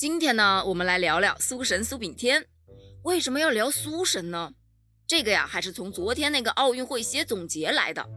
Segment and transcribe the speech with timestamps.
[0.00, 2.46] 今天呢，我们来聊聊苏神苏炳添。
[3.02, 4.54] 为什么要聊苏神呢？
[5.06, 8.08] 这个呀，还是从昨天那个奥运会写总结来的。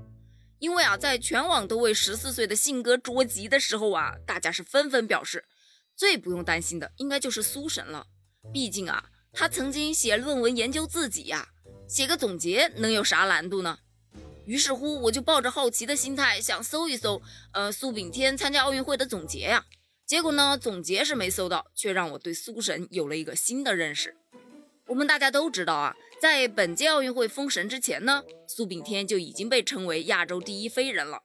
[0.60, 5.44] 因为啊，在全网都为十四岁的信鸽捉急的时候啊，大家是纷纷表示，
[5.94, 8.08] 最不用担心的应该就是苏神了。
[8.54, 9.04] 毕竟啊，
[9.34, 11.50] 他曾经写论文研究自己呀，
[11.90, 13.79] 写个总结能有啥难度呢？
[14.46, 19.66] 于是乎，我就抱着好奇的心态想搜一搜，呃，苏炳添参加奥运会的总结呀。
[20.05, 24.16] 结果呢，总结是没搜到，却让我对苏神有了一个新的认识。
[24.88, 31.23] 我们大家都知道啊，在本届奥运会封神之前呢，苏炳添就已经被称为亚洲第一飞人了。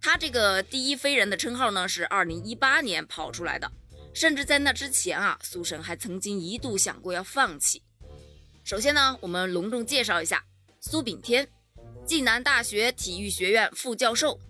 [0.00, 3.70] 他这个第一飞人的称号呢，是二零一八年跑出来的，
[4.12, 7.82] 甚至在那之前啊，苏神还曾经一度想过要放弃。
[8.64, 10.44] 首先呢，我们隆重介绍一下
[10.80, 11.48] 苏炳添，
[12.04, 14.40] 暨南大学体育学院副教授，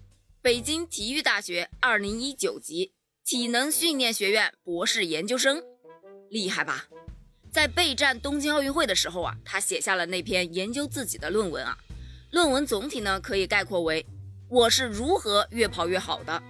[0.40, 2.92] 北京体育大学二零一九级。
[3.28, 5.62] 体能训练学院博士研究生，
[6.30, 6.86] 厉害吧？
[7.52, 11.76] 在备战东京奥运会的时候啊，他写下了那篇研究自己的论文啊。
[12.30, 14.06] 论文总体呢可以概括为：
[14.48, 16.42] 我是如何越跑越好的。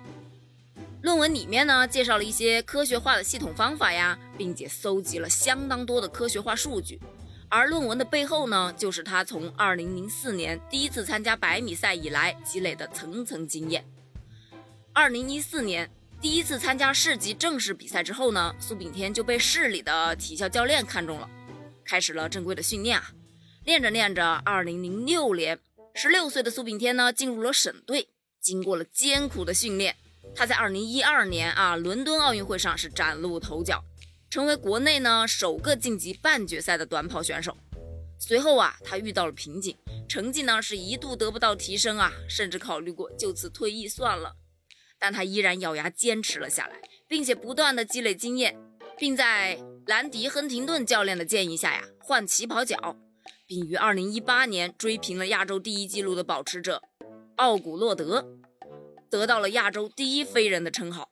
[1.02, 7.00] 论文里面呢介绍了一些科学化的系统方法呀，并且搜集了相当多的科学化数据。
[7.48, 13.84] 而论文的背后呢，就是他从2004年第一次参加百米赛以来积累的层层经验。
[14.94, 15.90] 2014年。
[16.20, 21.30] 第一次参加市级正式比赛之后呢，苏炳添就被市里的体校教练看中了，
[21.84, 23.12] 开始了正规的训练啊。
[23.64, 25.60] 练着练着，二零零六年，
[25.94, 28.08] 十六岁的苏炳添呢进入了省队，
[28.40, 29.94] 经过了艰苦的训练，
[30.34, 33.84] 他在二零一二年啊伦敦奥运会上是崭露头角，
[34.28, 37.56] 成为国内呢首个晋级半决赛的短跑选手。
[38.18, 39.76] 随后啊，他遇到了瓶颈，
[40.08, 44.34] 成绩呢是一度得不到提升啊，甚至考虑过就此退役算了。
[44.98, 48.56] 但他依然咬牙坚持了下来，并且不断的积累经验，
[48.98, 52.96] 并在兰迪·亨廷顿教练的建议下呀，换起跑脚，
[53.46, 56.82] 并于二零一八年追平了亚洲第一纪录的保持者
[57.36, 58.26] 奥古洛德，
[59.08, 61.08] 得到了亚洲第一飞人的称号。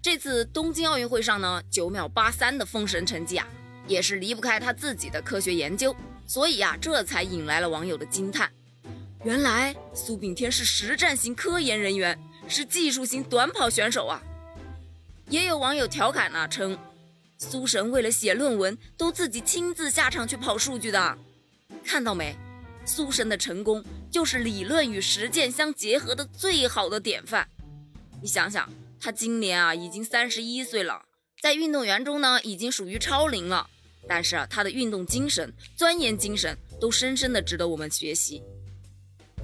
[0.00, 3.46] 这次东京奥运会上呢，九秒八三的封神成绩啊，
[3.88, 5.94] 也是离不开他自己的科学研究，
[6.24, 8.50] 所以呀，这才引来了网友的惊叹。
[9.24, 12.16] 原来苏炳添是实战型科研人员。
[12.48, 14.22] 是技术型短跑选手啊！
[15.28, 16.78] 也有网友调侃呢，称
[17.36, 21.18] 苏神为了写论文都自己亲自下场去跑数据的。
[21.84, 22.34] 看到没？
[22.84, 27.46] 苏神的成功就是理论与实践相结合的最好的典范。
[28.22, 31.04] 你想想，他今年啊已经三十一岁了，
[31.42, 33.68] 在运动员中呢已经属于超龄了，
[34.08, 38.42] 但是啊他的运动精神、钻研精神都深深的值得我们学习。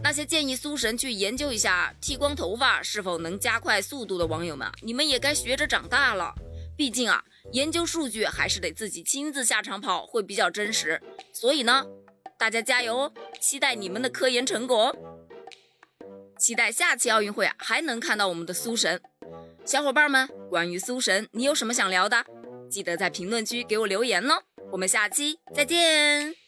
[0.04, 6.34] 那些建议苏神去研究一下剃光头发是否能加快速度的网友们，你们也该学着长大了。
[6.76, 11.00] 毕竟啊，研究数据还是得自己亲自下场跑会比较真实。
[11.32, 11.86] 所以呢，
[12.38, 13.12] 大家加油哦！
[13.40, 14.94] 期待你们的科研成果。
[16.38, 19.00] 期待下期奥运会啊，还能看到我们的苏神。
[19.64, 22.26] 小伙伴们，关于苏神，你有什么想聊的？
[22.68, 24.42] 记得在评论区给我留言哦。
[24.70, 26.43] 我们下期再见。